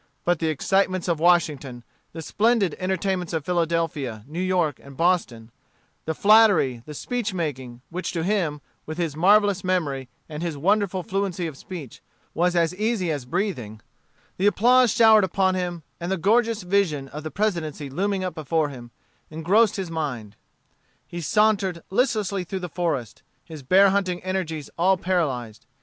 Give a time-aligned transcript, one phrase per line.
[0.25, 5.51] But the excitements of Washington, the splendid entertainments of Philadelphia, New York, and Boston,
[6.05, 11.03] the flattery, the speech making, which to him, with his marvellous memory and his wonderful
[11.03, 12.01] fluency of speech,
[12.33, 13.79] was as easy as breathing,
[14.37, 18.69] the applause showered upon him, and the gorgeous vision of the Presidency looming up before
[18.69, 18.89] him,
[19.29, 20.35] engrossed his mind.
[21.05, 25.67] He sauntered listlessly through the forest, his bear hunting energies all paralyzed.